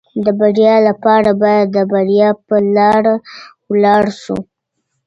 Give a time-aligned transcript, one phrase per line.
[0.25, 3.15] د بریا لپاره باید د بریا په لاره
[3.69, 4.37] ولاړ شو.